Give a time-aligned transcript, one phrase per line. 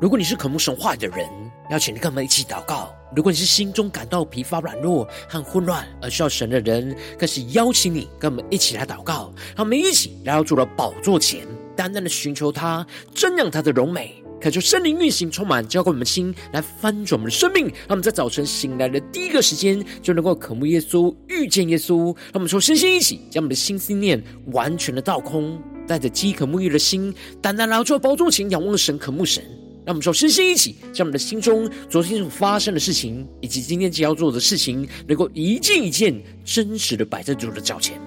[0.00, 1.28] 如果你是渴慕神话的人，
[1.68, 9.30] 邀请你跟我们一起祷告；如果你是心中感到疲乏、软弱和混乱而需要神的人，更是邀请你跟我们一起来祷告。
[9.54, 17.66] 让我们一起来到主的宝座前，单单的寻求他，瞻仰他的荣美，恳求圣灵运行充满，浇灌我们的心，来翻转我们的生命。
[17.66, 22.06] 让我们在早晨醒来的第一个时间，就能够渴慕耶稣、遇见耶稣。
[22.32, 29.44] 让我们说，身心一起，将我们的心思念完全的倒空，带着饥渴沐浴的心，单单来到宝座前，仰望神、渴慕神。
[29.84, 38.00] 让我们说，身心一起，将我们的心中昨天所发生的事情，以及今天将要做的事情，能够一件一件真实的摆在主的脚前。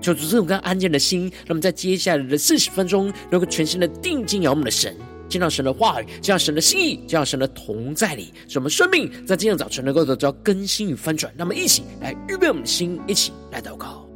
[0.00, 4.96] 求主这种更安静的心，让我们在接下来的四十分钟，能够全心的定睛仰望我们的神，
[5.28, 11.32] 见到神的话语，见到神的心意，见到神的同在里，使我们生命在今天早晨能够得到更新与翻转。
[11.36, 14.11] 那么，一起来预备我们的心，一起来祷告。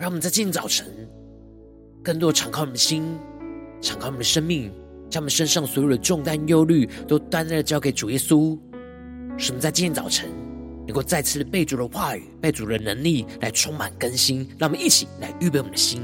[0.00, 0.86] 让我们在今天早晨，
[2.02, 3.04] 更多敞开我们的心，
[3.82, 4.72] 敞开我们的生命，
[5.10, 8.58] 将我们身上所有的重担、忧虑，都单单的交给主耶稣。
[9.36, 10.30] 使我们在今天早晨，
[10.86, 14.38] 能够再次被主的话语、被主的能力来充满更新。
[14.56, 16.00] 让我们一起来预备我们的心。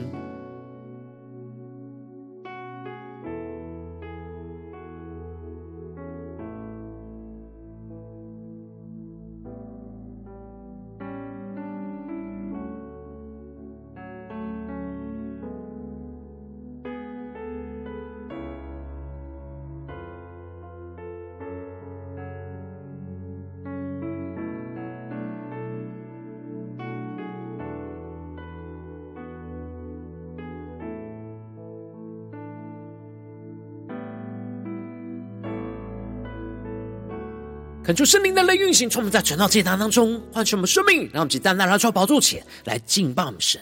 [37.87, 43.61] 恳求圣灵的雷运行，从我们在传道祭坛当中唤醒我们生命，让我们在单单来到宝座前来敬拜我们神。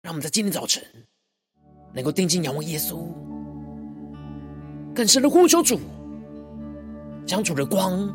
[0.00, 0.82] 让我们在今天早晨
[1.92, 3.06] 能够定睛仰望耶稣，
[4.94, 5.78] 更深的呼求主，
[7.26, 8.08] 将主的光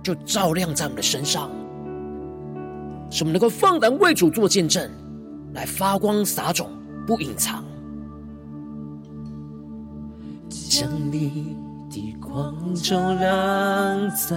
[0.00, 1.50] 就照亮在我们的身上，
[3.10, 4.88] 使我们能够放胆为主做见证，
[5.54, 6.70] 来发光撒种，
[7.04, 7.64] 不隐藏。
[10.48, 11.56] 将你。
[12.38, 14.36] 光照亮在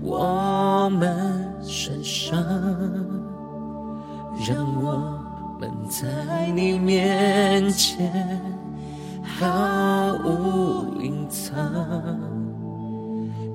[0.00, 2.40] 我们身上，
[4.46, 5.18] 让我
[5.58, 8.08] 们在你面前
[9.24, 11.58] 毫无隐藏。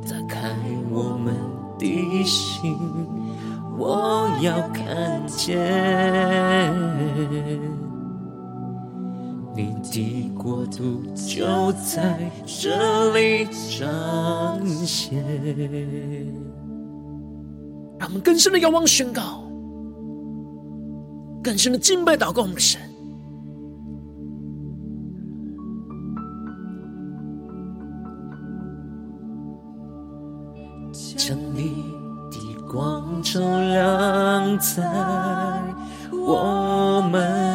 [0.03, 0.50] 打开
[0.92, 1.34] 我们
[1.80, 2.78] 的心，
[3.78, 5.64] 我要看见。
[9.56, 13.46] 你的国度就在这里
[13.80, 15.24] 彰显。
[17.98, 19.44] 让我们更深的仰望宣告，
[21.42, 22.82] 更深的敬拜祷告我们的神。
[31.18, 31.86] 将你
[32.30, 34.84] 的光照亮在
[36.12, 37.55] 我们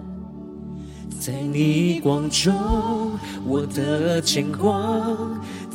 [1.23, 2.51] 在你光中，
[3.45, 4.81] 我的牵挂，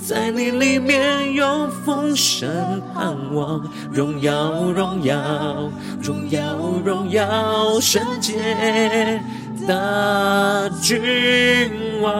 [0.05, 2.49] 在你里面有丰盛
[2.93, 3.63] 盼望，
[3.93, 5.71] 荣耀荣耀
[6.03, 6.43] 荣耀
[6.85, 9.23] 荣耀圣洁
[9.69, 11.01] 大君
[12.03, 12.11] 王，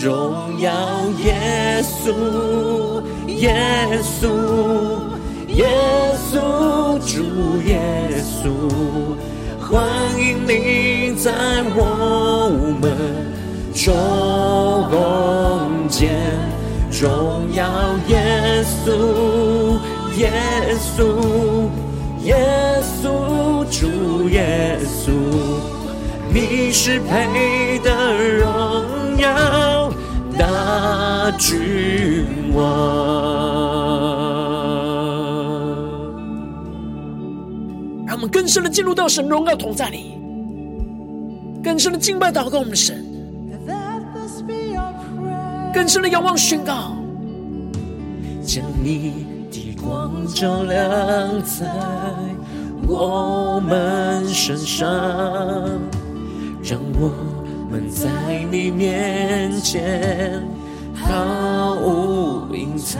[0.00, 0.72] 荣耀
[1.22, 4.26] 耶稣耶稣
[5.46, 5.64] 耶
[6.28, 8.77] 稣主耶稣。
[9.70, 9.84] 欢
[10.18, 11.30] 迎你在
[11.76, 12.48] 我
[12.80, 12.90] 们
[13.74, 13.86] 中
[15.90, 16.08] 间，
[16.90, 17.68] 荣耀
[18.08, 19.78] 耶稣，
[20.16, 20.32] 耶
[20.80, 21.68] 稣，
[22.24, 25.10] 耶稣，主耶稣，
[26.32, 27.90] 你是配得
[28.38, 29.92] 荣耀
[30.38, 33.57] 大君王。
[38.18, 40.18] 我们更深的进入到神荣耀同在里，
[41.62, 43.06] 更深的敬拜祷告我们神，
[45.72, 46.96] 更深的仰望宣告，
[48.44, 51.72] 将你的光照亮在
[52.88, 54.88] 我们身上，
[56.60, 57.12] 让我
[57.70, 58.10] 们在
[58.50, 60.42] 你面前
[60.92, 62.98] 毫无隐藏。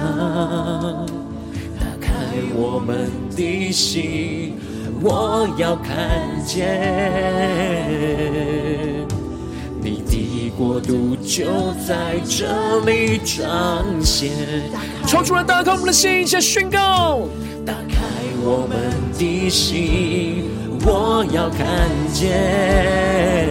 [1.77, 2.13] 打开
[2.55, 4.55] 我们的心，
[5.01, 6.09] 我要看
[6.45, 6.67] 见
[9.81, 11.47] 你的国度就
[11.87, 14.33] 在这里彰显。
[15.07, 17.29] 抽出来，打开我们的心，先宣告。
[17.65, 17.97] 打开
[18.43, 18.79] 我们
[19.17, 20.45] 的心，
[20.85, 23.47] 我要看见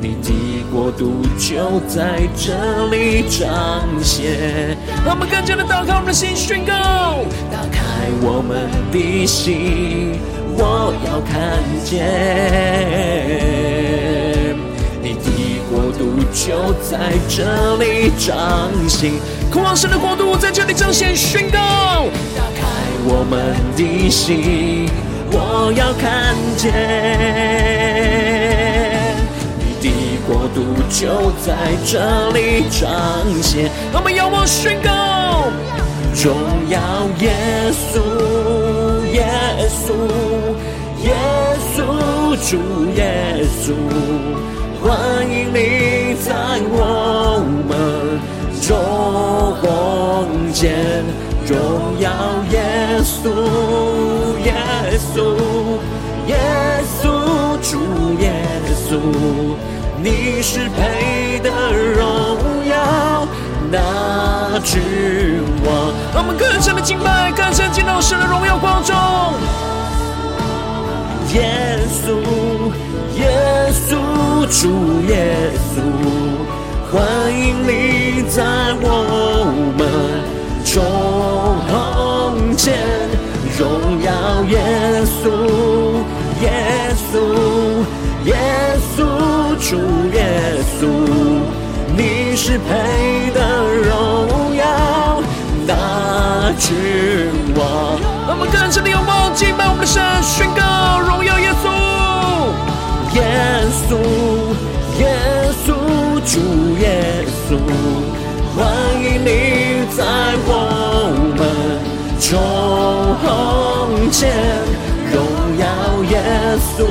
[0.00, 0.32] 你的。
[0.70, 4.76] 国度就在这里彰显。
[5.08, 7.24] 让我们更加的打开我们的心，宣告。
[7.50, 7.80] 打开
[8.20, 10.20] 我们的心，
[10.54, 12.04] 我要看见
[15.00, 15.30] 你的
[15.70, 19.12] 国度就在这里彰显。
[19.50, 21.58] 渴望神的国度在这里彰显，宣告。
[22.36, 22.66] 打开
[23.06, 24.90] 我们的心，
[25.32, 26.70] 我要看见
[29.58, 29.88] 你的。
[30.28, 30.60] 国度
[30.90, 31.98] 就在这
[32.32, 32.86] 里彰
[33.42, 35.48] 显，我们要我宣告，
[36.22, 36.36] 荣
[36.68, 36.78] 耀
[37.20, 37.32] 耶
[37.72, 37.96] 稣，
[39.10, 39.24] 耶
[39.72, 39.96] 稣，
[41.02, 41.16] 耶
[41.72, 41.80] 稣，
[42.46, 42.60] 主
[42.94, 43.00] 耶
[43.56, 43.72] 稣，
[44.82, 46.28] 欢迎你在
[46.76, 47.72] 我们
[48.60, 48.68] 中
[50.52, 50.76] 间，
[51.46, 51.56] 荣
[52.00, 52.12] 耀
[52.50, 53.24] 耶稣，
[54.44, 54.52] 耶
[55.00, 55.16] 稣，
[56.26, 56.36] 耶
[57.00, 57.08] 稣，
[57.62, 57.72] 主
[58.20, 58.30] 耶
[58.86, 58.92] 稣。
[60.00, 63.26] 你是配得荣耀
[63.70, 64.80] 那君
[65.64, 68.94] 王，我们更深的敬拜，更深进到神的荣耀光中。
[71.34, 72.14] 耶稣，
[73.16, 73.98] 耶稣，
[74.60, 75.82] 主耶稣，
[76.90, 76.98] 欢
[77.32, 78.42] 迎你在
[78.80, 78.86] 我
[79.76, 79.80] 们
[80.64, 82.78] 中间，
[83.58, 84.10] 荣耀，
[84.44, 85.26] 耶稣，
[86.40, 86.46] 耶
[87.12, 87.47] 稣。
[89.68, 89.76] 主
[90.14, 90.24] 耶
[90.80, 90.88] 稣，
[91.94, 95.20] 你是配得荣耀
[95.66, 95.74] 大
[96.58, 96.74] 君
[97.54, 98.00] 王。
[98.26, 101.68] 让我们更深的拥抱敬拜我们的神，宣告荣耀耶稣，
[103.12, 103.20] 耶
[103.84, 103.92] 稣，
[105.00, 105.04] 耶
[105.66, 105.76] 稣，
[106.24, 106.40] 主
[106.80, 107.60] 耶稣，
[108.56, 108.64] 欢
[109.04, 110.00] 迎你在
[110.48, 110.50] 我
[111.36, 111.44] 们
[112.24, 112.26] 中
[114.10, 114.32] 间，
[115.12, 115.20] 荣
[115.58, 115.68] 耀，
[116.08, 116.88] 耶稣。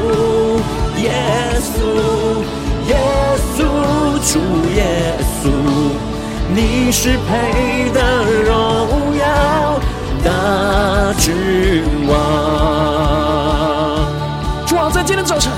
[0.97, 1.13] 耶
[1.61, 1.77] 稣，
[4.29, 4.39] 主
[4.75, 5.49] 耶稣，
[6.53, 9.79] 你是配得荣耀
[10.21, 11.25] 大君
[12.09, 12.15] 王。
[14.67, 15.49] 主啊，在今天早晨，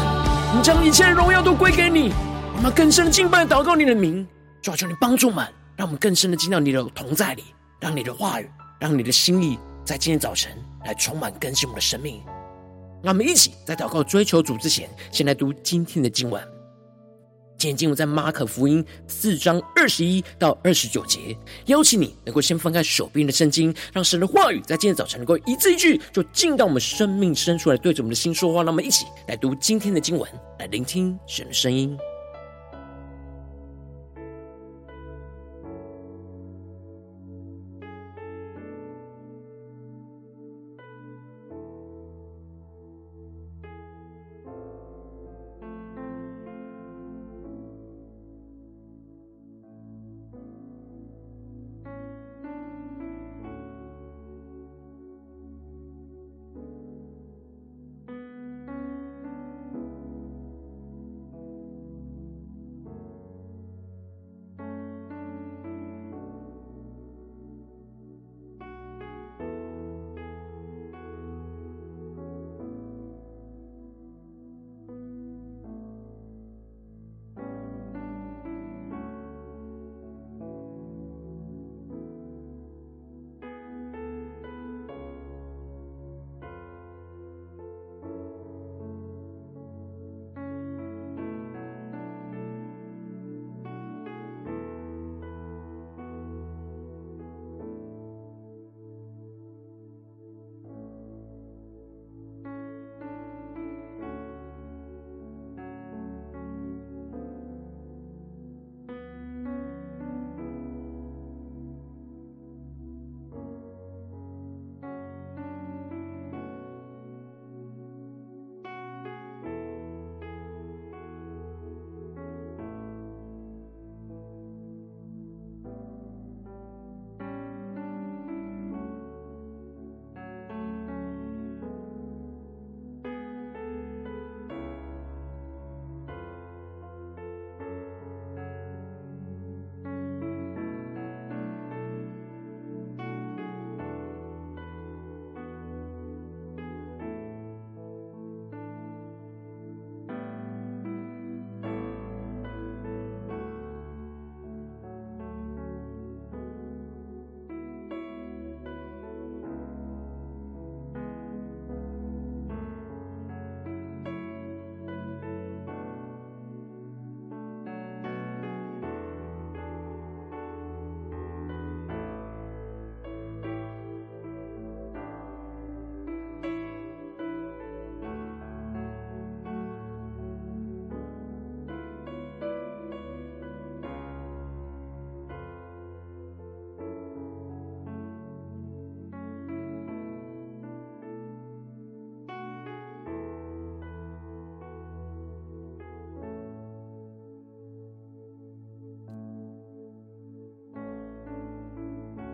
[0.55, 2.13] 你将一切荣耀都归给你，
[2.57, 4.27] 我们更深的敬拜祷告你的名。
[4.61, 7.45] 主啊，求你帮助我们，让我们更深的进到你的同在里，
[7.79, 8.47] 让你的话语，
[8.79, 10.51] 让你的心意，在今天早晨
[10.85, 12.21] 来充满更新我们的生命。
[13.01, 16.58] 让我们一起在祷告追求主之前，先来读今天的经文。
[17.59, 28.63] 今天经文在马可福音四章二十一到二十九节，邀请你能够先翻开手边的圣经，让神的话语在今天早晨能够一字一句就进到我们生命深处来，对着我们的心说话。
[28.63, 31.97] 让我们一起来读今天的经文，来聆听神的声音。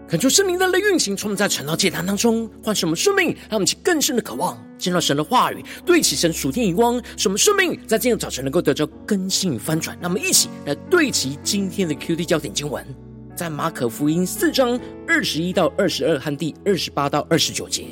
[0.08, 9.98] 恳求圣灵的运行，充满在晨祷祭坛当中，唤醒我们生命，让我们去更深的渴望见到神的话语，对齐神属天眼光，使我们生命在今天早晨能够得到更新与翻转。
[10.00, 12.86] 让我们一起来对齐今天的 QD 焦点经文，
[13.36, 17.86] 在马可福音四章二十一到二十二和第二十八到二十九节，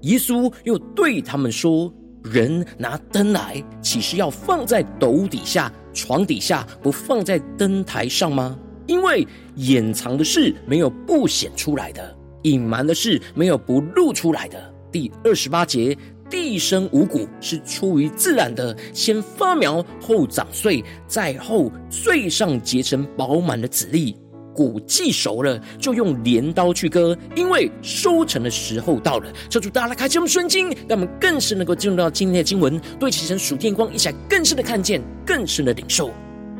[0.00, 1.92] 耶稣又对他们说
[2.24, 9.26] ：“人拿灯来，岂是要放在斗底下、床底下，不放在灯台上吗？”因为
[9.56, 14.72] 掩藏的事没有不显出来的，隐瞒的事没有不露出来的。
[14.92, 15.96] 第二十八节，
[16.30, 24.16] 地生五谷是出于自然的，先发苗后长穗，在后穗上结成饱满的籽粒。
[24.54, 29.32] 谷既熟了，就用镰刀去割，因为收成的时候到了。
[29.50, 36.12] 求主大家来开启我们圣经，让我们更是能够进入到今天的经文，对齐神属天光，一起来更深的看见，更深的领受。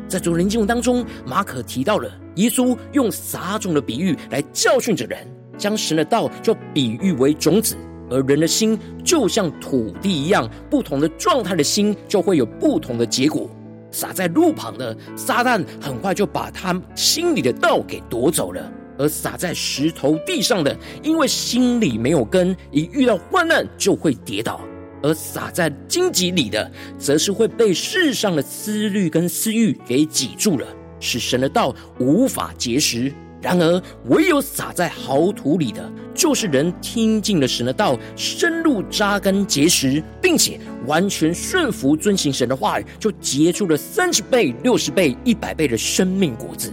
[0.09, 7.77] 在昨天经文当中，马可提到了耶稣用撒种的比喻来教训着人，将神的道就比喻为种子，
[8.11, 13.49] 而人的心就像土地一样，不同的状态的心就会有不同的结果。
[13.91, 24.61] 撒在路旁的撒旦很快就把他心里的道给夺走了，而撒在石头地上的，因为心里没有根，一遇到患难就会跌倒。
[25.05, 26.69] 而撒在荆棘里的，
[26.99, 30.67] 则是会被世上的思虑跟私欲给挤住了，
[30.99, 33.13] 使神的道无法结实。
[33.43, 46.73] 然而，唯有撒在豪土里的，就是人听进了神的道，深入扎根结实，并且完全顺服遵行神的话语，就结出了三十倍、六十倍、一百倍的生命果子。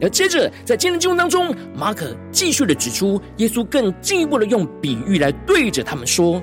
[0.00, 6.40] 而接着，在今天经文当中，马可继续的指出，耶稣更进一步的用比喻来对着他们说。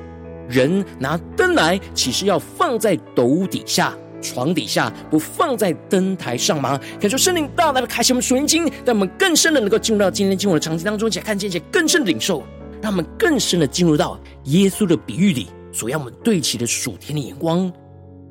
[0.49, 6.79] 人拿灯来，岂是要放在斗底下、床底下，不放在灯台上吗？
[6.99, 12.43] 感受圣灵大大的开启我们属灵经，让我们更深的能够进入到今天经文的场景当中，且看见一些更深的领受，
[12.81, 17.71] 让我们更深的进入到耶稣的比喻里，所要我们对齐的属天的眼光。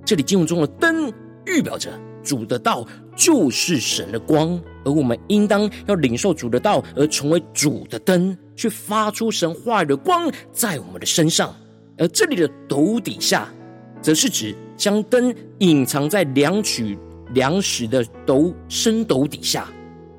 [0.04, 1.12] 这里经文中的灯，
[1.46, 1.90] 预表着
[2.22, 11.54] 主的道就是神的光，而我们应当要领受主的道，而成为主的灯，去发出神话语的光在我们的身上。
[11.98, 13.52] 而这里的斗底下，
[14.02, 16.98] 则是指将灯隐藏在量取
[17.32, 19.68] 粮食的斗深斗底下，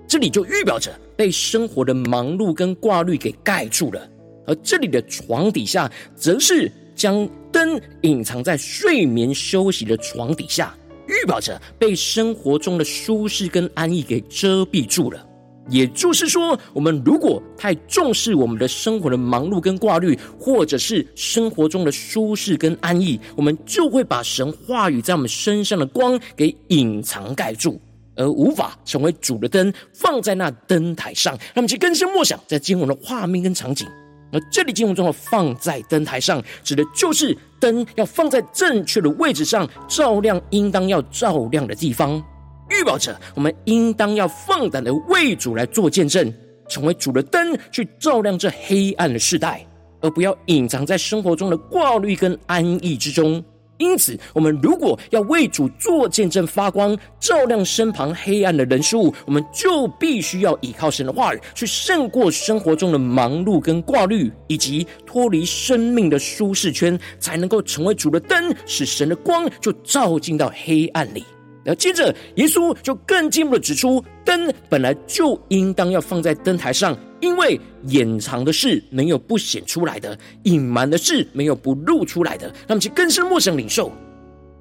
[0.08, 4.02] 这里就预表着被生活的忙碌跟挂虑给盖住了；
[4.46, 10.76] 而这里的床底下，则是将灯隐藏在睡眠休息的床底下，
[11.08, 15.24] 预表着被生活中的舒适跟安逸给遮蔽住了。
[15.70, 27.80] 也就是说，我们如果太重视我们的生活的忙碌跟挂虑，或者是生活中的舒适跟安逸，我们就会把神话语在我们身上的光给隐藏盖住，
[28.16, 31.34] 而无法成为主的灯放在那灯台上。
[31.34, 33.88] 让我们去更深默想在经文的画面跟场景。
[34.32, 42.22] 而这里经文中的放在灯台上，指的就是灯要放在正确的位置上，照亮应当要照亮的地方。
[42.70, 46.34] 预表着我们应当要放胆的为主来做见证，
[46.68, 49.66] 成为主的灯，去照亮这黑暗的世代，
[50.02, 53.44] 而不要隐藏在生活中的挂虑跟安逸之中。
[53.80, 71.24] 因此，我们如果要为主做见证发光，照亮身旁黑暗的人事物，我们就必须要依靠神的话语，去胜过生活中的忙碌跟挂虑，以及脱离生命的舒适圈，才能够成为主的灯，使神的光就照进到黑暗里。
[71.68, 82.48] 然后接着，耶稣就更进一步的指出，灯本来就应当要放在灯台上，因为掩藏的事没有不显出来的，隐瞒的事没有不露出来的。
[82.48, 83.92] 让我们去更深陌生领受。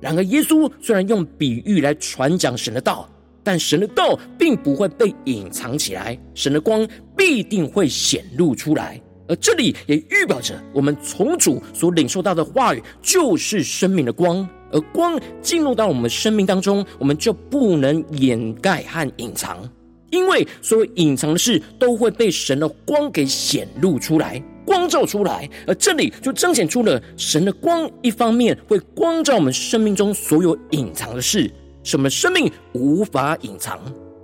[0.01, 3.09] 然而，耶稣虽然用比喻来传讲神的道，
[3.45, 6.85] 但神的道并不会被隐藏起来，神的光
[7.17, 9.01] 必定会显露出来。
[9.29, 14.49] 而这里也预表着，我们从主所领受到的话语，就是生命的光。
[14.73, 19.59] 而光进入到我们生命当中，我们就不能掩盖和隐藏，
[20.11, 25.49] 因为所有隐藏的事都会被神的光给显露出来、光照出来。
[25.69, 31.49] 而这里就彰显出了神的光，一方面会光照我们生命中所有隐藏的事，
[31.85, 33.79] 使我们生命无法隐藏；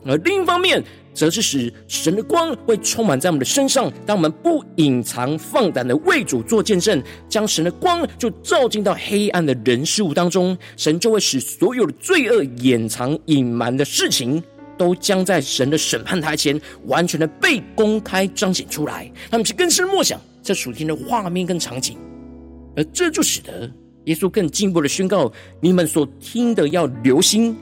[0.05, 0.83] 而另一方面，
[1.15, 14.43] 则是使神的光会充满在我们的身上，当我们不隐藏、放胆的为主做见证，将神的光就照进到黑暗的人事物当中，神就会使所有的罪恶、掩藏、隐瞒的事情，
[14.79, 19.11] 都将在神的审判台前完全的被公开彰显出来。
[19.31, 21.99] 他们去更深默想这属天的画面跟场景，
[22.77, 23.71] 而这就使得
[24.07, 27.57] 耶稣更进一步的宣告：你们所听的要留心。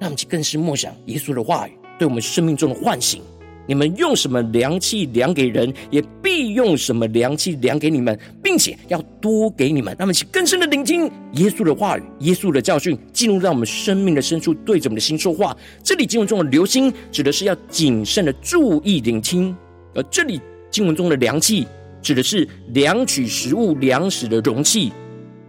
[0.00, 1.72] 让我们去更深默想耶稣的话语。
[1.98, 3.22] 对我们生命中的唤醒，
[3.66, 9.94] 你们用什么量器量给人，也必用什么量器量给你们，并且要多给你们。
[9.98, 15.56] 那么，请更深的聆听耶稣的话语，耶稣的教训，进入到我们生命的深处，对着我们的心说话。
[15.82, 19.54] 这里经文中的留心，指的是要谨慎的注意聆听；
[19.94, 20.40] 而这里
[20.70, 21.66] 经文中的量器，
[22.02, 24.92] 指的是量取食物粮食的容器。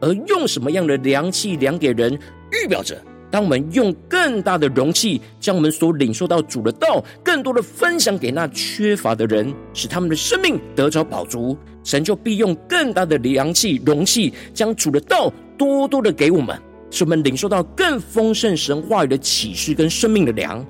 [0.01, 2.13] 而用什么样的量器量给人，
[2.51, 3.01] 预表着。
[3.35, 16.57] 当我们用更大的容器，将我们所领受到主的道，更多的分享给那缺乏的人，使他们的生命得着宝足，神就必用更大的量器容器，将主的道多多的给我们，
[16.89, 20.65] 使我们领受到更丰盛神话语的启示跟生命的粮。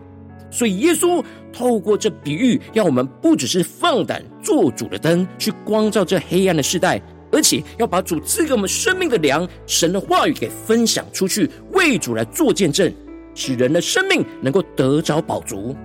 [0.50, 1.24] 所以耶稣
[1.54, 7.00] 透过这比喻，要我们不只是放胆做主的灯，去光照这黑暗的世代。
[7.32, 12.92] 而且要把主赐给我们生命的粮，神的话语给分享出去，为主来做见证，
[13.36, 15.76] 使人的生命能够得着宝足。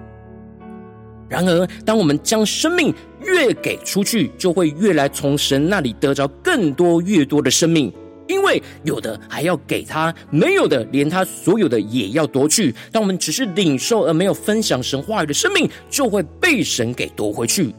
[1.29, 7.92] 然而，当我们将生命越给出去，就会越来从神那里得着更多、越多的生命，
[8.26, 12.74] 因为有的还要给他，没有的连他所有的也要夺去。
[12.90, 17.72] 当我们只是领受而没有分享神话语的生命，就会被神给夺回去。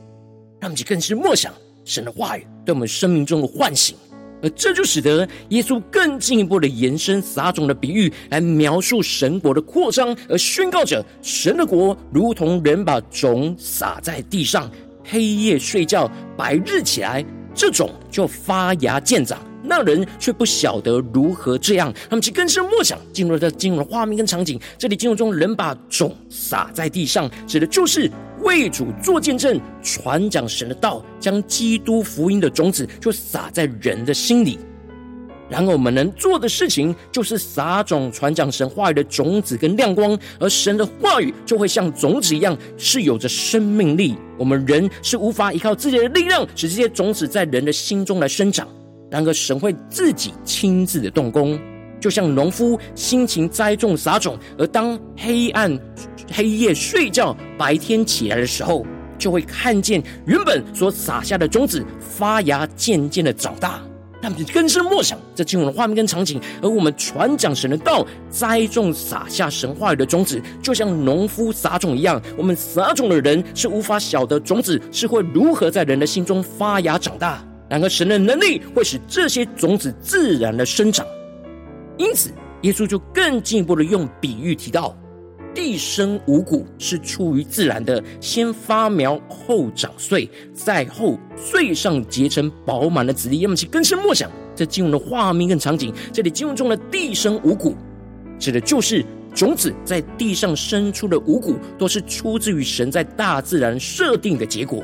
[0.61, 1.51] 让我们更是默想。
[1.83, 3.97] 神的话语对我们生命中的唤醒，
[4.41, 14.69] 而这就使得耶稣更进一步的延伸撒种的比喻，来描述神国的扩张，而宣告着神的国如同人把种撒在地上，
[15.03, 17.23] 黑夜睡觉，白日起来，
[17.53, 19.37] 这种就发芽见长。
[19.63, 24.59] 那人却不晓得如何这样，他们就更深默想，进入了进入了画面跟场景。
[24.75, 28.11] 这里进入中人把种撒在地上，指的就是
[28.43, 34.59] 为主做见证、传讲神的道，将基督福音的种子就撒在人的心里。
[35.49, 44.15] 然而，我们能做的事情就是撒种、传讲神话语的种子跟亮光，而神的话语就会像种子一样，是有着生命力。
[44.37, 48.65] 我们人是无法依靠自己的力量，使这些种子在人的心中来生长。
[49.09, 51.59] 然而，神会自己亲自的动工，
[52.01, 55.79] 就像农夫辛勤栽种撒种，而当黑暗、
[56.33, 58.85] 黑夜睡觉，白天起来的时候，
[59.17, 63.79] 就会看见原本所撒下的种子发芽，渐渐的长大。
[64.23, 72.21] 他们更深默想这经文的画面跟场景，而我们传讲神的道，栽种撒下神话语的种子，就像农夫撒种一样。
[72.37, 77.43] 我们撒种的人是无法晓得种子是会如何在人的心中发芽长大。
[77.67, 81.03] 然而，神的能力会使这些种子自然的生长，
[82.01, 82.31] 因此，
[82.63, 84.97] 耶稣就更进一步的用比喻提到：
[85.53, 93.41] 地生五谷是出于自然的，先发苗，后长穗，再后穗上结成饱满的籽粒。
[93.41, 95.93] 要么去更深默想这进入的画面跟场景。
[96.11, 97.75] 这里进入中的地生五谷，
[98.39, 104.83] 指的就是种子在地上生出的五谷，都是出自于神在大自然设定的结果。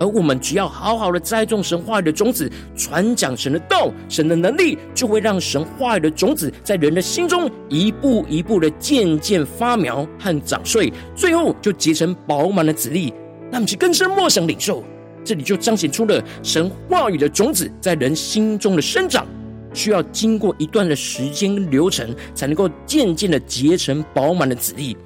[0.00, 13.12] 而我们只要好好的栽种神话语的种子，传讲神的道，神的能力就会让神话语的种子在人的心中一步一步的渐渐发苗和长穗，最后就结成饱满的籽粒。
[13.52, 14.82] 那么，就更深默想领受，
[15.22, 19.26] 这里就彰显出了神话语的种子在人心中的生长，
[19.74, 24.96] 需要经过一段的时间流程，才能够渐渐的结成饱满的籽粒。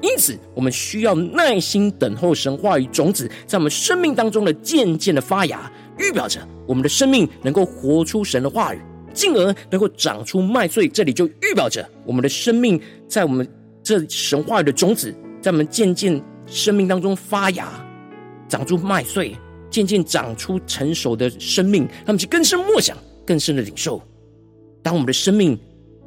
[0.00, 8.80] 因此，我们需要耐心等候神话语种子在我们生命当中的渐渐的发芽，预表着我们的生命能够活出神的话语，
[9.12, 10.86] 进而能够长出麦穗。
[10.86, 13.46] 这里就预表着我们的生命在我们
[13.82, 17.68] 这神话语的种子在我们渐渐生命当中发芽，
[18.48, 19.36] 长出麦穗，
[19.68, 21.88] 渐渐长出成熟的生命。
[22.06, 24.00] 他们就更深默想，更深的领受，
[24.80, 25.58] 当我们的生命。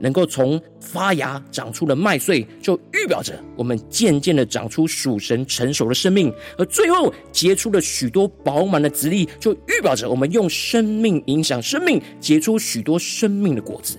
[0.01, 13.97] 能够从发芽长出的麦穗，就预表着我们渐渐的长出属神成熟的生命；而最后结出了许多饱满的籽粒，就预表着我们用生命影响生命，结出许多生命的果子。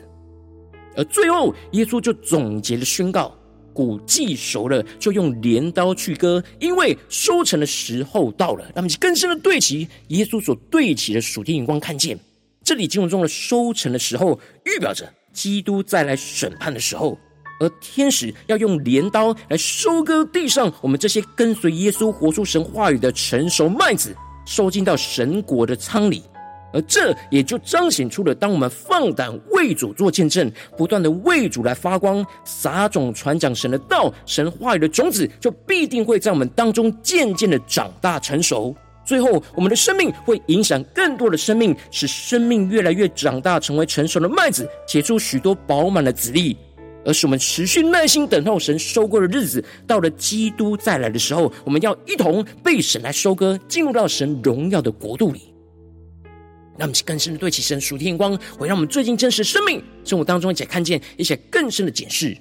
[0.97, 3.35] 而最后，耶稣就总结了宣告：
[3.73, 8.71] 谷既熟了，就用镰刀去割，因为收成的时候到了。
[8.75, 12.19] 那么，更深的对齐耶稣所对齐的属天眼光，看见
[12.63, 15.11] 这里经文中的收成的时候，预表着。
[15.33, 17.19] 基督再来审判的时候，
[17.61, 24.15] 而天使要用镰刀来收割地上我们这些跟随耶稣活出神话语的成熟麦子，
[24.45, 26.23] 收进到神国的仓里。
[26.75, 38.75] 而这也就彰显出了，当我们放胆为主做见证，不断的为主来发光，撒种传讲神的道、神话语的种子，就必定会在我们当中渐渐的长大成熟。
[39.05, 46.57] 最后，我们的生命会影响更多的生命，使生命越来越长大，成为成熟的麦子，结出许多饱满的子粒。
[47.05, 55.53] 而是我们持续耐心等候神收割的日子，到了基督再来的时候，我们要一同被神来收割，进入到神荣耀的国度里。
[56.79, 62.37] 让我们更深的对齐神属天光，会让我们最近真实生命生活当中一起看见一些更深的解释。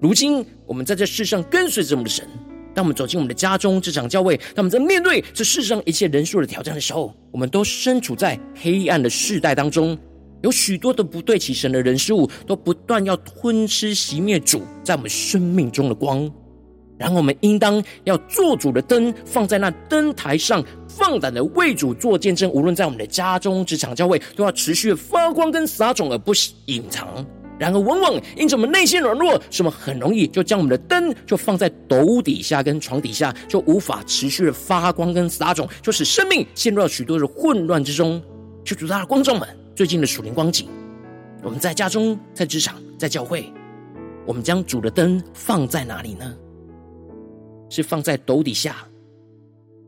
[0.00, 2.24] 如今我们在这世上跟随着我们的神，
[2.74, 9.98] 当我们走进我们的家中、职场、教会，当我们在面对这世上一切人数的挑战的时候，我们都身处在黑暗的世代当中。
[10.42, 16.30] 有许多的不对齐神的人事物，都不断要吞吃熄灭主在我们生命中的光。
[16.96, 22.50] 然后我们应当要做主的灯，放在那灯台上，放胆的为主做见证。
[22.52, 26.32] 无论在我们的家中、职场、教会，都要持续的发光跟撒种，而不
[26.66, 27.26] 隐藏。
[27.60, 38.20] 然而，往往因着我们内心软弱，使我们很容易就将我们的灯就放在斗底下跟床底下，就无法持续的发光跟撒种，就使生命陷入了许多的混乱之中。
[38.64, 39.46] 求主大的观众们。
[39.76, 40.68] 最近的属灵光景，
[41.42, 43.50] 我们在家中、在职场、在教会，
[44.26, 46.36] 我们将主的灯放在哪里呢？
[47.70, 48.76] 是放在斗底下，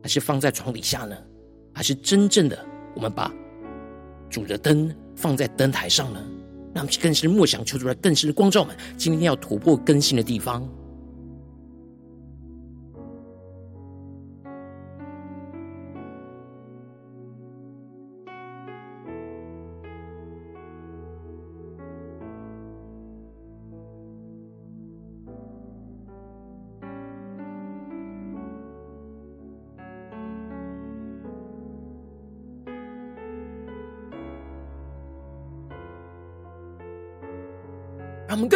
[0.01, 1.15] 还是放在床底下呢？
[1.73, 2.57] 还是真正的
[2.95, 3.31] 我们把
[4.31, 6.19] 主的灯放在灯台上呢？
[6.73, 10.67] 让我们更深默想，求主来更深的光照们，今天要突破更新的地方。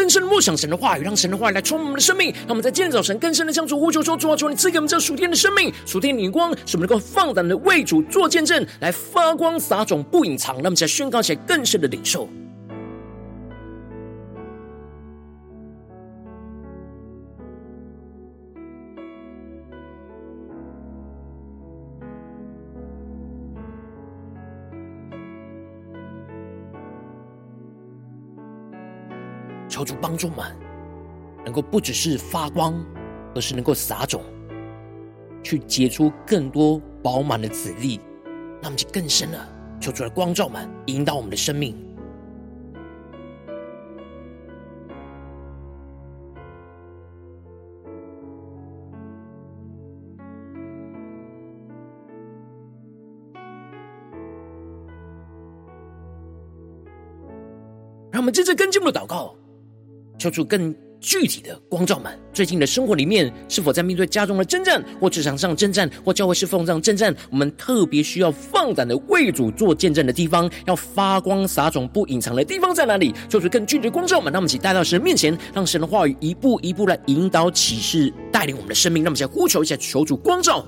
[0.07, 2.31] 更深的默想神的话语，让神的话语来充满我们的生命。
[2.31, 10.55] 让我们在今天早晨更深的向主呼求说：主啊，求你赐给我们这属天的生命、属天的眼光，使我们能够放胆的为主做见证，来发光撒种，不隐藏。
[10.55, 12.29] 让我们在宣告起来更深的领受。
[29.77, 30.43] 求主帮助们，
[31.45, 32.83] 能够不只是发光，
[33.35, 34.23] 而是能够撒种，
[35.43, 38.01] 去结出更多饱满的籽粒。
[38.59, 39.47] 那么就更深了。
[39.79, 41.77] 求主的光照们，引导我们的生命。
[58.09, 59.36] 让我们接着跟进我们的祷告。
[60.17, 67.15] 求主更具体的光照们，最近的生活里面，是否在面对家中的征战，或职场上征战，或教会侍奉上征战？
[67.29, 73.13] 我们特别需要放胆的为主做见证的地方，要发光撒种不隐藏的地方在哪里？
[73.29, 79.03] 求主更具体的光照们，让我们一起带到神面前，让神的话语一步一步来引导启示，带领我们的生命。
[79.03, 80.65] 让我们一起来呼求一下，求主光照。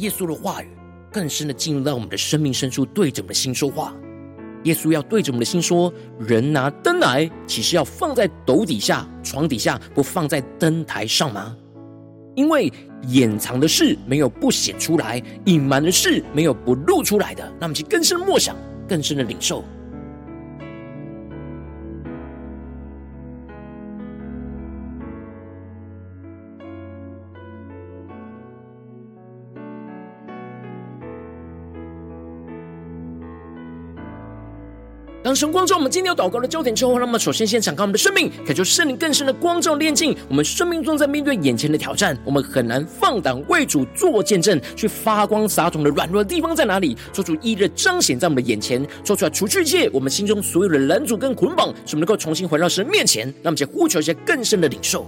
[0.00, 0.68] 耶稣的话语
[1.12, 3.94] 更深的进入到我们的生命深处，对着我们的心说话。
[4.64, 11.56] 耶稣要对着我们的心说：“人拿灯来，岂是要放在斗底下、床底下，不放在灯台上吗？
[12.34, 12.70] 因为
[13.08, 18.56] 掩藏的事没有不显出来，隐瞒的事没有不露出来的。”那么，去更深默想，
[18.88, 19.64] 更深的领受。
[35.38, 46.96] 神光照我们今天有祷告的焦点之后，那么首先先敞开我们的生命，渴求圣灵更深的光照炼净我们生命中，在面对眼前的挑战，我们很难放胆为主做见证，去发光撒种的软弱的地方在哪里？
[47.12, 53.24] 做出一日彰显在我们的眼前，做出来除去一切我们心中所有的拦阻跟捆绑，使我们能够重新回到神面前。
[53.40, 55.06] 让我们去呼求一些更深的领受。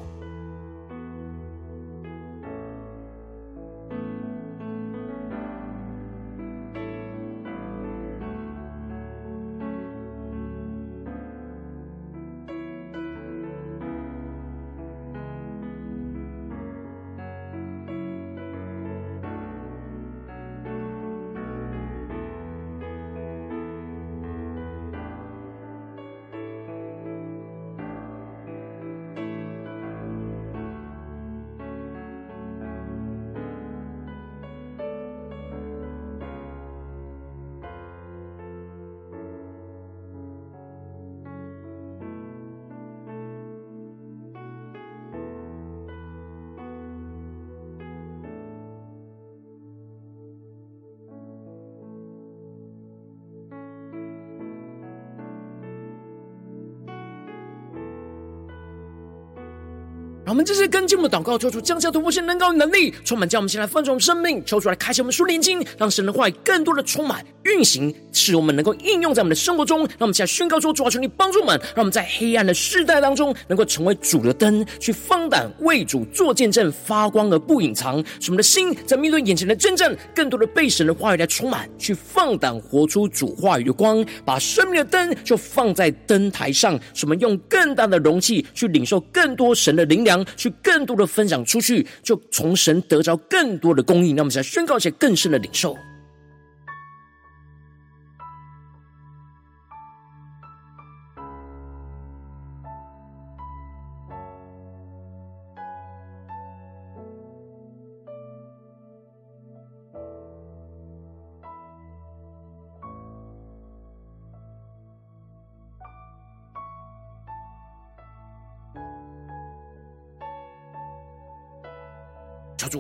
[60.41, 69.81] 们这些跟进我们的祷告，抽出降下突破性能高能力，充满将我们现在丰盛生命，抽出来开启我们属灵经，让神的话语更多的充满运行，使我们能够应用在我们的生活中。
[69.81, 77.99] 让我们现在宣告说：主啊，求你帮助我们，让我们在黑暗的世代当中，能够成为主的灯，去放胆为主做见证，发光而不隐藏。
[78.21, 90.25] 使我们的心在面对眼前的真正，更多的被神的话语来充满，去放胆活出主话语的光，把生命的灯就放在灯台上，使我们用更大的容器去领受更多神的灵粮。
[90.37, 94.15] 去更多的分享出去，就从神得着更多的供应。
[94.15, 95.77] 那么，在宣告一些更深的领受。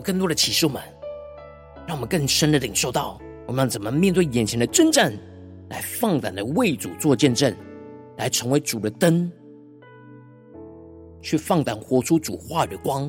[0.00, 0.82] 更多的启示我们，
[1.86, 5.12] 让我们更深的领受到，我们要怎么面对眼前的征战，
[5.68, 7.54] 来放胆的为主做见证，
[8.16, 9.30] 来成为主的灯，
[11.20, 13.02] 去放胆活出主话语的光，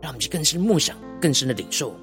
[0.00, 1.94] 让我们去更深梦想，更深的领受。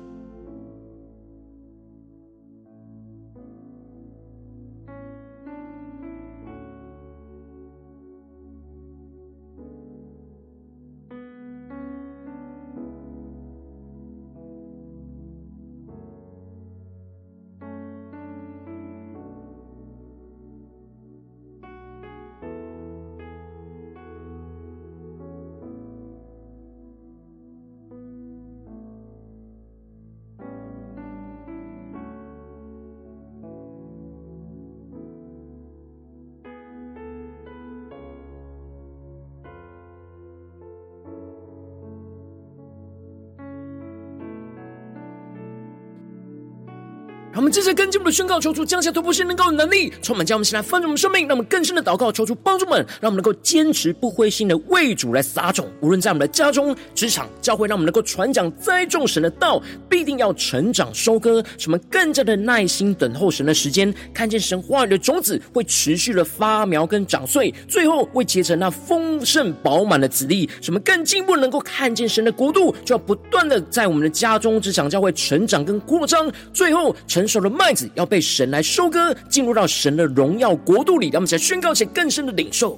[47.40, 55.66] 我们这次跟进我们的宣告，求主降下突破性能够有能力，充满将我们现在丰盛我们生命，让我们更深的祷告，求主帮助我们，让我们能够坚持不灰心的为主来撒种。
[55.80, 61.42] 无论在我们的家中、职场、教会，让我们能够传讲栽种神的道，必定要成长收割。
[61.58, 70.50] 什么更加的耐心等候神的时间，看见神话语的种子会持续的发苗跟长穗，最后会结成那丰盛饱满的子粒。
[70.60, 77.29] 什么更进一步能够看见神的国度，就要不断的在我们的家中、职场、教会成长跟扩张，最后成。
[77.30, 82.78] 熟的麦子要被神来收割，进入到神的荣耀国度里，让我们再宣告一些更深的领受。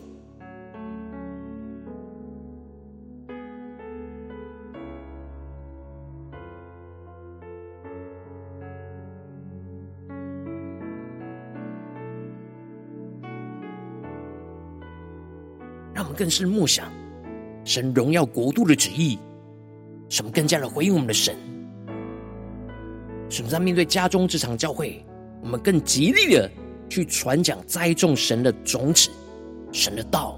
[15.94, 16.92] 让我们更深默想
[17.64, 19.20] 神荣耀国度的旨意，
[20.10, 21.36] 使我们更加的回应我们的神。
[23.32, 25.02] 使我们在面对家中这场教会，
[25.42, 26.52] 我们更极力的
[26.90, 29.10] 去传讲栽种神的种子、
[29.72, 30.38] 神的道。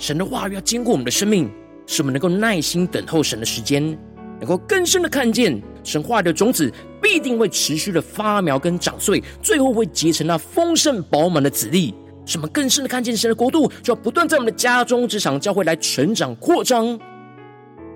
[0.00, 1.48] 神的话语要经过我们的生命，
[1.86, 3.96] 使我们能够耐心等候神的时间，
[4.40, 6.72] 能够更深的看见神话的种子。
[7.08, 11.94] 必定会持续的发苗跟长穗，最后会结成那丰盛饱满的籽粒。
[12.26, 17.00] 什么更深的看见神的国度，就要不断在我们的家中、职场、教会来成长扩张，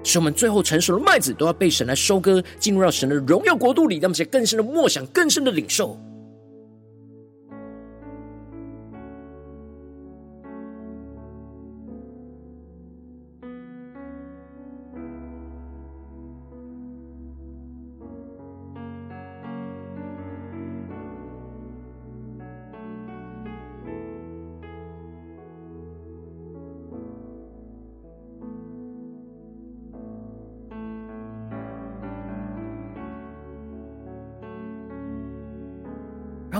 [0.02, 3.96] 使我们最后成熟的麦子都要被神来收割，进入到神的荣耀国度里。
[3.96, 6.00] 让我们更深的默想，更深的领受。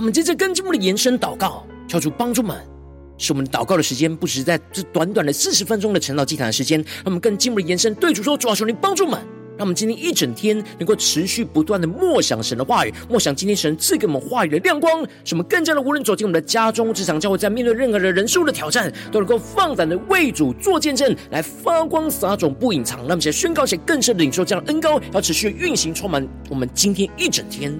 [0.03, 2.57] 我们接着跟进我们的延伸祷告，求主帮助们，
[3.17, 9.13] 使我们祷告的时间不只是在这短短的四十分钟的晨祷祭坛的时间，让我们更进一步的延伸，对主说：主啊，求你帮助们，
[9.57, 22.97] 让我们今天一整天能够持续不断的默想神的话语，默想今天神赐给我们话语的亮光，使我们更加的无论走进我们的家中、职场、教会，在面对任何的人事物的挑战，都能够放胆的为主做见证，来发光撒种，不隐藏。
[22.97, 27.73] 让我们现在宣告，且更深的领受这样的恩膏，要持续运行，充满我们今天一整天。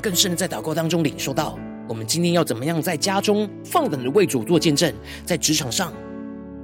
[0.00, 1.58] 更深的在祷告当中领受到，
[1.88, 4.92] 我们今天要怎么样在家中放胆的为主做见证，
[5.24, 5.92] 在职场上，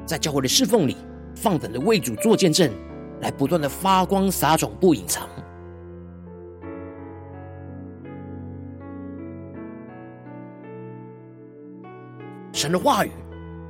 [0.05, 0.97] 在教会的侍奉里
[1.35, 2.73] 放胆的为主做见证，
[3.21, 5.29] 来不断的发光撒种，不隐藏。
[12.53, 13.11] 神的话语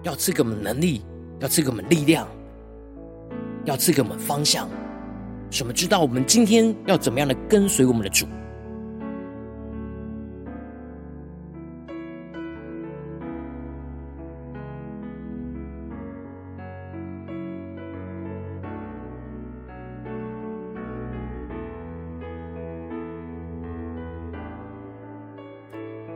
[0.05, 1.02] 要赐给我们能力，
[1.40, 2.29] 要赐给我们力量，
[3.64, 4.68] 要赐给我们方向，
[5.50, 8.26] 使我们知道我们今天要怎么样的跟随我们的主。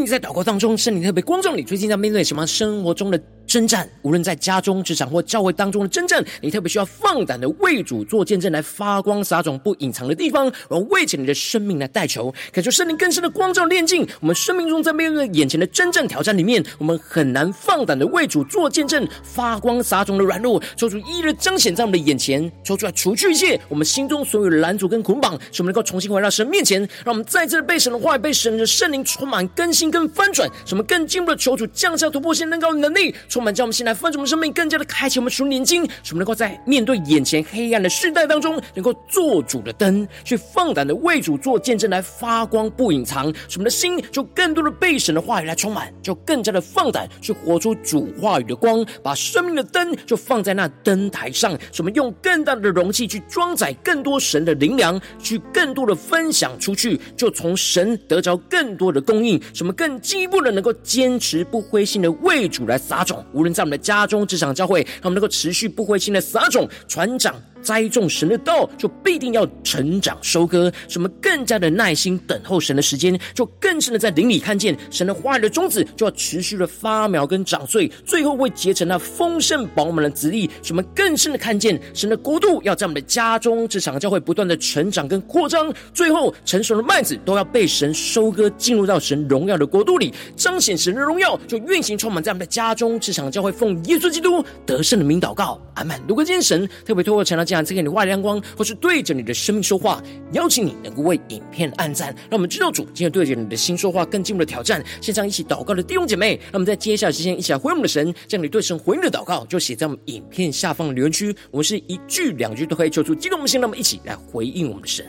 [0.00, 14.06] 你在祷告当中，圣灵特别光照你，最近在面对什么生活中的征战，无论在家中、职场或教会当中的征战，你特别需要放胆的为主做见证，来发光撒种，不隐藏的地方，然后为着你的生命来代求，感受圣灵更深的光照炼净。
[14.20, 26.46] 我们生命中在面对眼前的征战挑战里面，我们很难放胆的为主做见证，发光撒种的软弱，求主一日彰显在我们的眼前，求主来除去一切我们心中所有的拦阻跟捆绑，使我们能够重新回到神。
[26.46, 33.12] 面前，让我们再次被神的话语、被神的圣灵充满更新跟翻转，使我们更进一步的求主降下突破性能高的能力。
[33.40, 43.32] 充满，叫我们现在分盛的生命更加的开启我们属灵眼睛，使我们能够在面对眼前黑暗的世代当中，能够做主的灯，去放胆的为主做见证，来发光不隐藏。
[43.48, 51.52] 使我们的心就更多的被神的话语来充满，就更加的放胆去活出主话语的光，把生命的灯就放在那灯台上。
[51.72, 59.40] 使我们用更大的容器去装载更多神的灵粮，去更多的分享出去，就从神得着更多的供应。
[59.54, 63.24] 使我们更进一步的能够坚持不灰心的为主来撒种。
[63.32, 67.34] 无论在我们的家中、职场、教会，让我们能够持续不灰心的撒种、传长。
[67.62, 70.72] 栽种神的道，就必定要成长收割。
[70.88, 80.50] 什么更加的耐心等候神的时间，就更深的在灵里看见神的话语的种子，就要持续的发苗跟长穗，最后会结成那丰盛饱满的子粒。
[80.62, 93.50] 什么更深的看见神的国度要在我们的家中、职场、教会不断的成长跟扩张，最后成熟的麦子都要被神收割，进入到神荣耀的国度里，彰显神的荣耀，就运行充满在我们的家中、职场、教会。
[93.52, 96.00] 奉耶稣基督得胜的名祷告，阿门。
[96.08, 97.44] 如果今天神特别透过成了。
[97.50, 100.00] 这样赐给你外亮光，或是对着你的生命说话，
[100.34, 104.80] 邀请你能够为影片按赞，让我们知道主今天对着你的心说话，更进一步的挑战。
[105.00, 115.04] 线上一起祷告的弟兄姐妹，那么在接下来时间一起来回应我们的神，将你对神回应的祷告就写在我们影片下方的留言区，我们是一句两句都可以求出激动的心，那么一起来回应我们的神。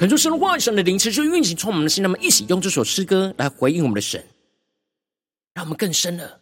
[0.00, 2.02] 恳求神的话语、神的灵持续运行，充满我们的心。
[2.02, 4.24] 让我们一起用这首诗歌来回应我们的神，
[5.52, 6.40] 让我们更深的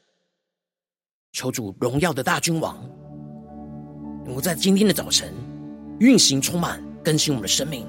[1.32, 2.78] 求主荣耀的大君王，
[4.24, 5.34] 能够在今天的早晨
[5.98, 7.84] 运行、充满、更新我们的生命，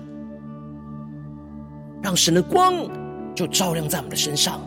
[2.02, 2.74] 让神的光
[3.36, 4.60] 就照亮在我们的身上，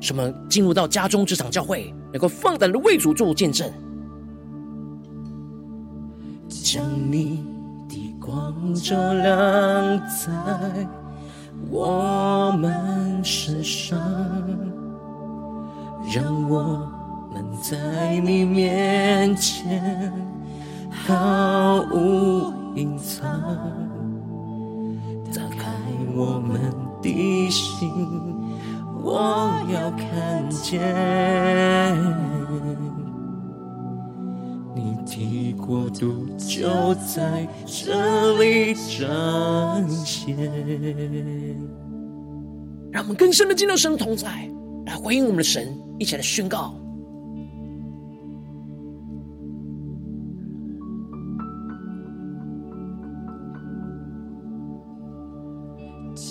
[0.00, 3.72] 什么进入到家中这场教会，能够放胆的为主做见证，
[6.48, 7.51] 将你。
[8.60, 10.30] 光照亮在
[11.70, 13.98] 我们身上，
[16.14, 16.88] 让我
[17.32, 20.12] 们在你面前
[20.90, 23.30] 毫无隐藏。
[25.34, 25.70] 打开
[26.14, 26.60] 我们
[27.00, 27.90] 的心，
[29.02, 30.82] 我要看见。
[35.22, 40.36] 的国度就在这里彰显。
[42.90, 44.48] 让我们更深的进入神同在，
[44.86, 46.74] 来回应我们的神，一起来宣告。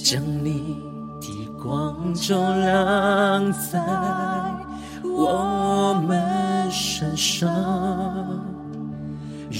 [0.03, 0.75] 将你
[1.21, 1.27] 的
[1.63, 3.81] 光照亮在
[5.03, 7.49] 我们身上，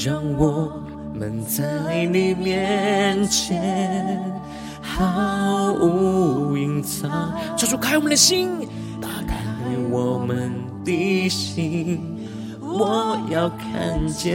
[0.04, 0.82] 让我
[1.14, 4.20] 们在你面前
[4.82, 7.38] 毫无隐藏。
[7.56, 8.68] 求主开我们的心，
[8.99, 9.36] 打开
[9.91, 10.52] 我们
[10.84, 12.18] 的心，
[12.60, 14.32] 我要看见。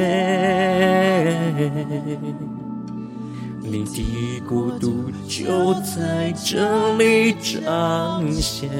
[3.61, 8.71] 你的孤独就在这里彰显。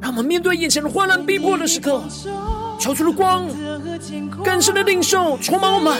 [0.00, 2.00] 让我们面对眼前的患难逼迫的时刻，
[2.78, 3.46] 求出的光，
[4.44, 5.96] 更深的领受充满我们，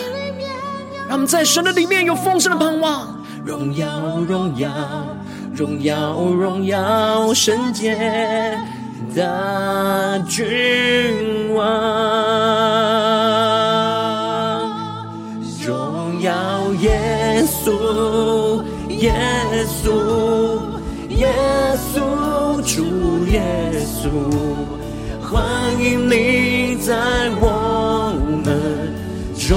[1.09, 3.21] 让我们在神的里面有丰盛的盼望。
[3.45, 3.87] 荣耀，
[4.27, 4.71] 荣耀，
[5.55, 8.59] 荣耀，荣耀，圣洁
[9.15, 11.65] 的君王。
[15.63, 16.33] 荣耀
[16.81, 19.15] 耶稣，耶
[19.67, 20.59] 稣，
[21.11, 21.33] 耶
[21.77, 22.01] 稣，
[22.63, 23.43] 主耶
[23.85, 24.09] 稣，
[25.23, 25.43] 欢
[25.83, 26.54] 迎你
[26.85, 26.93] 在
[27.41, 28.13] 我
[28.45, 28.93] 们
[29.39, 29.51] 中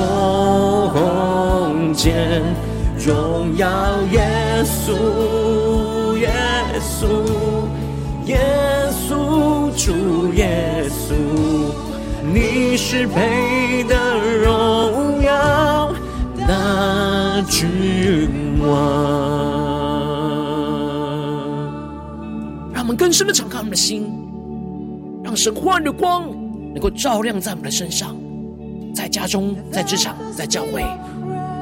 [1.93, 2.41] 间，
[3.05, 3.67] 荣耀
[4.13, 6.31] 耶稣，耶
[6.79, 7.05] 稣，
[8.27, 8.39] 耶
[8.93, 11.13] 稣，主耶稣，
[12.33, 13.93] 你是配得
[14.45, 15.93] 荣耀。
[16.47, 18.69] 那君王，
[22.71, 24.09] 让我们更深的敞开我们的心，
[25.21, 26.23] 让神话语的光
[26.77, 28.15] 能够照亮在我们的身上，
[28.93, 30.81] 在家中、在职场、在教会，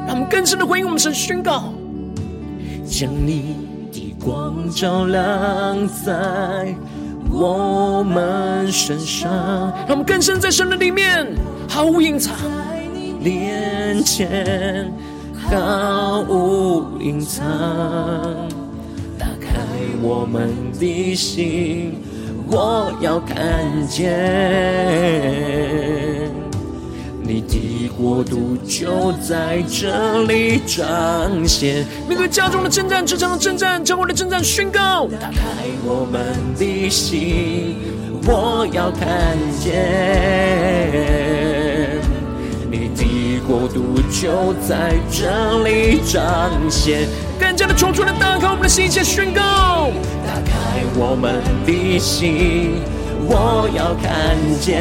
[0.05, 1.73] 让我们更深的回应我们神宣告：
[2.85, 3.55] 将你
[3.93, 6.75] 的光照亮在
[7.31, 9.31] 我们身上，
[9.87, 11.25] 让我们更深在神的里面
[11.69, 12.35] 毫无隐藏。
[13.21, 14.91] 面前
[15.33, 17.41] 毫无隐藏，
[19.17, 19.61] 打开
[20.01, 21.93] 我们的心，
[22.47, 23.35] 我要看
[23.87, 24.11] 见
[27.23, 31.85] 你的国度就在这里彰显。
[32.07, 35.41] 面对家中的征战、职场的征战、教会的征战，宣告：打开
[35.83, 37.75] 我们的心，
[38.27, 39.71] 我要看见
[42.71, 43.05] 你的。
[43.47, 47.07] 国度就在这里彰显，
[47.75, 49.89] 求主来打开我们的心，一起宣告。
[50.25, 52.79] 打开我们的心，
[53.27, 54.71] 我要看见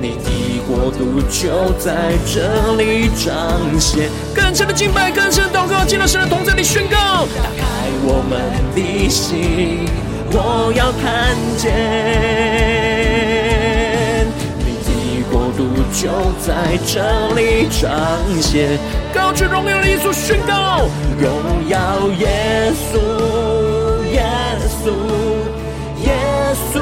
[0.00, 0.30] 你的
[0.66, 3.32] 国度就在这里彰
[3.78, 7.26] 显，更深的敬拜，更深的祷告，进到神的同在里宣告。
[7.36, 7.62] 打开
[8.02, 8.40] 我们
[8.74, 9.86] 的心，
[10.32, 11.70] 我要看见
[14.58, 15.62] 你的国度。
[15.92, 16.08] 就
[16.40, 16.50] 在
[16.86, 16.98] 这
[17.34, 17.86] 里彰
[18.40, 18.78] 显，
[19.14, 20.88] 高举荣耀的耶稣宣告，
[21.18, 21.78] 荣耀
[22.18, 22.98] 耶稣，
[24.10, 24.24] 耶
[24.82, 24.90] 稣，
[26.04, 26.12] 耶
[26.72, 26.80] 稣，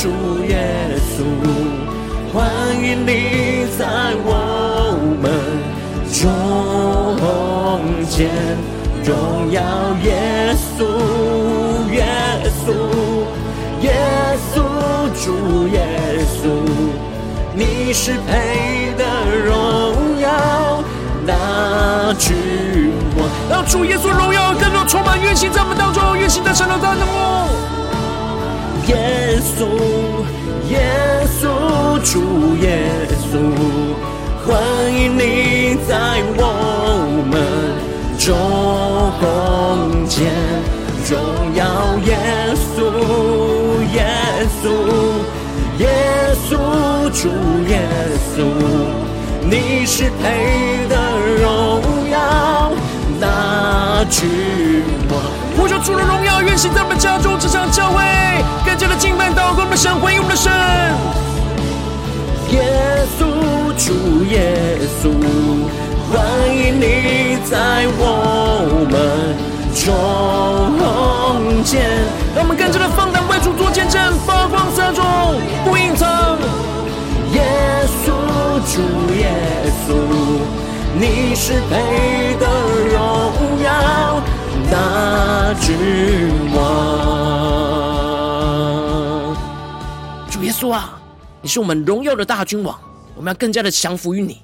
[0.00, 0.08] 主
[0.44, 0.54] 耶
[1.10, 1.24] 稣，
[2.32, 2.44] 欢
[2.80, 3.84] 迎你在
[4.24, 4.30] 我
[5.20, 5.24] 们
[6.12, 6.20] 中
[8.08, 8.30] 间，
[9.04, 9.60] 荣耀
[10.04, 10.80] 耶稣，
[11.92, 12.04] 耶
[12.64, 12.66] 稣，
[13.82, 13.92] 耶
[14.54, 14.56] 稣，
[15.24, 15.24] 主
[15.68, 15.76] 耶
[16.40, 16.42] 稣。
[17.58, 19.04] 你是配得
[19.46, 20.75] 荣耀
[21.26, 22.36] 那君
[23.18, 27.04] 王，让主耶稣荣耀更多充满运行在我们当中，运行在圣道当中。
[28.86, 29.66] 耶稣，
[30.70, 32.86] 耶稣，主耶
[33.26, 33.34] 稣，
[34.46, 34.54] 欢
[34.94, 36.40] 迎你在我
[37.28, 37.34] 们
[38.18, 38.24] 中
[40.06, 40.30] 间，
[41.10, 41.18] 荣
[41.56, 41.64] 耀
[42.04, 42.16] 耶
[42.76, 42.78] 稣，
[43.92, 43.98] 耶
[44.62, 44.64] 稣。
[45.78, 45.84] 耶
[46.48, 46.56] 稣，
[47.10, 47.28] 主
[47.68, 47.82] 耶
[48.32, 48.38] 稣，
[49.48, 50.96] 你是配的
[51.40, 51.80] 荣
[52.10, 52.72] 耀
[53.20, 55.12] 那句我。
[55.56, 58.02] 呼求主的荣耀愿行在我们家中，这场教会
[58.64, 60.52] 更加的敬拜祷告，我们神回应我们的神。
[62.50, 63.24] 耶稣，
[63.78, 65.10] 主耶稣，
[66.10, 66.16] 欢
[66.50, 68.94] 迎你在我们
[69.74, 69.84] 中
[71.62, 72.15] 间。
[80.98, 82.46] 你是配得
[82.88, 84.22] 荣耀
[84.70, 85.76] 那君
[86.54, 86.56] 王。
[90.30, 90.98] 主耶稣啊，
[91.42, 92.80] 你是我们荣耀的大君王，
[93.14, 94.40] 我们要更加的降服于你，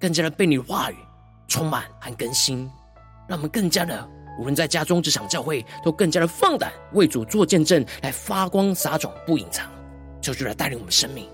[0.00, 0.96] 更加的被你的话语
[1.46, 2.68] 充满和更新，
[3.28, 4.04] 让我们更加的
[4.40, 9.64] 无论在家中、职场、教会，都更加的放胆为主做见证，来发光撒种，不隐藏，
[10.20, 11.28] 求主来带领我们生命。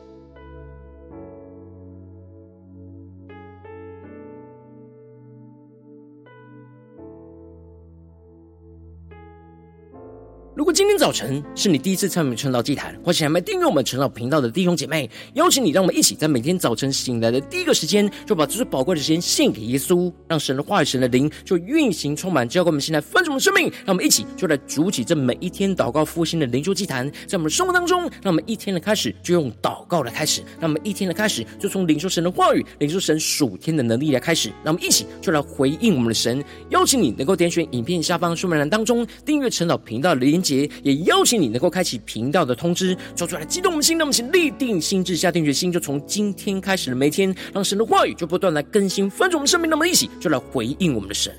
[10.61, 23.73] 如果今天早晨是你第一次参与晨祷祭坛，或是还没订阅我们晨祷频道的弟兄姐妹，邀请你，让我们一起在每天早晨醒来的第一个时间，就把这最宝贵的时间献给耶稣，让神的话语、神的灵就运行充满，交给我们现在丰盛的生命。
[23.87, 34.51] 让我们一起就来筑起这每一天祷告复兴的灵修祭坛，在我们的生活当中，让我们一天的开始就用祷告来开始，让我们一天的开始就从领受神的话语、领受神属天的能力来开始。
[34.63, 36.45] 让我们一起就来回应我们的神。
[36.69, 40.50] 邀请你能够点选影片下方说明栏当中订阅晨祷频道的连结。
[40.83, 51.33] 也邀请你能够开启频道的通知，说出来激动我们心，那么，请立定心智，下定决心，就从今天开始的每天，让神的话语就不断来更新翻转我们生命，那么一起就来回应我们的神。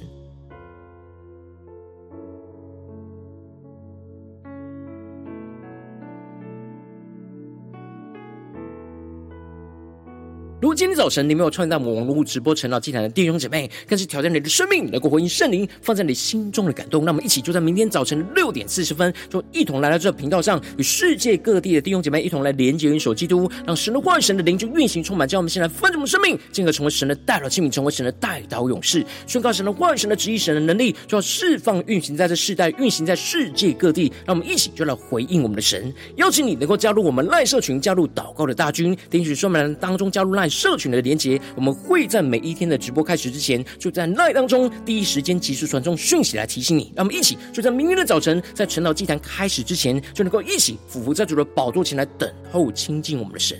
[10.61, 17.03] 如果今天早晨你没有创建到我们网络直播陈老祭坛的弟兄姐妹，更是挑战你的生命，能够回应圣灵放在你心中的感动。
[17.03, 34.13] 那么一起就在明天早晨六点四十分，就一同来到这个频道上，与世界各地的弟兄姐妹一同来连接、元首基督，让神的话语、神的灵就运行充满，将我们现在丰盛的生命，进而成为神的代祷器皿，成为神的代祷勇士，宣告神的话语、神的旨意、神的能力，就要释放、运行在这世代，运行在世界各地。
[34.27, 40.50] 让我们一起就来回应我们的神，邀请你能够加入我们赖社群，加入祷告的大军，点取说明栏当中加入赖。
[40.51, 46.91] 社群的连接，我们会在每一天的直播开始之前，就在 live 当中第一时间及时传送讯息来提醒你。
[46.95, 53.57] 让我们一起就在明天的早晨，在陈老祭坛开始之前，就能够一起俯伏在主的宝座前来等候亲近我们的神。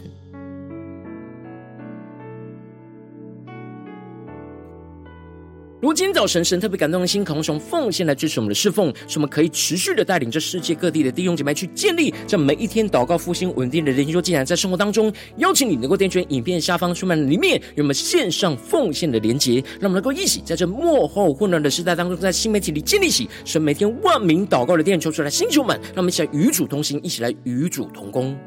[5.81, 28.37] 如今早晨神特别感动的心，渴望从奉献来支持我们的侍奉，使我们可以持续的带领着世界各地的弟兄姐妹去建立这每一天祷告复兴稳定的灵修竟然，在生活当中，邀请你能够点选影片下方说明里面有我们线上奉献的连结，让我们能够一起在这末后混乱的时代当中，在新媒体里建立起神每天万名祷告的殿，求出来星球们，让我们一起来与主同行，一起来与主同工。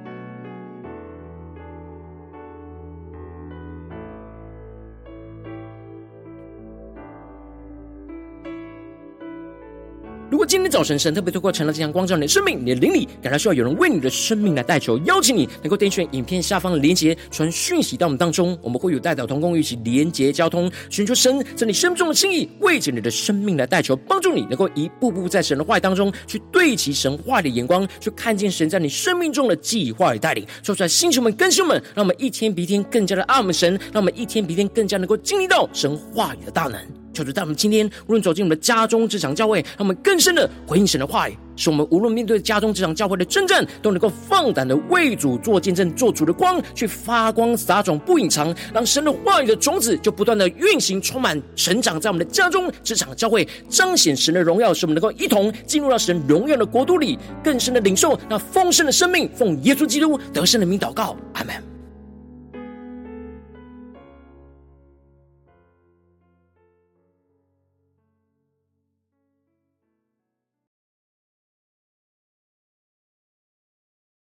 [10.46, 30.46] 今天早晨神特别透过晨祷这样光照你的生命，你的灵里感到需要有人为你的生命来代求，邀请你能够点选影片下方的连结，传讯息到我们当中，我们会有代祷同工一起连结交通，寻求神在你生命中的心意，为着你的生命来代求，帮助你能够一步步在神的话语当中去对齐神话的眼光，去看见神在你生命中的计划与带领。
[30.62, 37.03] 说出来，星球们、更新们，让我们一天比一天更加的爱我们神，让我们一天比一天更加能够经历到神话语的大能。
[37.14, 59.30] 求主在我们今天，无论走进我们的家中、职场、教会，让我们更深的回应神的话语，使我们无论面对家中、职场、教会的征战，都能够放胆的为主做见证，做主的光，去发光撒种，不隐藏，让神的话语的种子就不断的运行、充满、成长在我们的家中、职场、教会，彰显神的荣耀，使我们能够一同进入到神荣耀的国度里，更深的领受那丰盛的生命。
[59.34, 61.73] 奉耶稣基督得胜的名祷告，阿门。